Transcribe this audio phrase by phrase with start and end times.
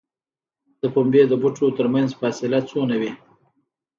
[0.81, 3.11] د پنبې د بوټو ترمنځ فاصله څومره وي؟